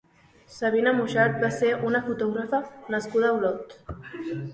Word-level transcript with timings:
Sabina 0.51 0.93
Muchart 0.99 1.35
va 1.43 1.49
ser 1.57 1.69
una 1.89 2.01
fotògrafa 2.07 2.61
nascuda 2.95 3.29
a 3.33 3.35
Olot. 3.37 3.77